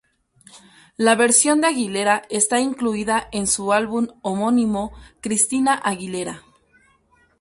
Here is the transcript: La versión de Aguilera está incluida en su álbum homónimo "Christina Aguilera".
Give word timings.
La 0.97 1.13
versión 1.13 1.61
de 1.61 1.67
Aguilera 1.67 2.23
está 2.31 2.59
incluida 2.59 3.27
en 3.31 3.45
su 3.45 3.71
álbum 3.71 4.07
homónimo 4.23 4.91
"Christina 5.21 5.75
Aguilera". 5.75 6.41